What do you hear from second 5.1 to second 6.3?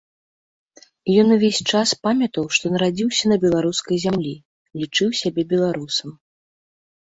сябе беларусам.